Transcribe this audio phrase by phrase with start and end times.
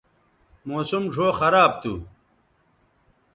[0.69, 1.93] موسم ڙھؤ خراب تھو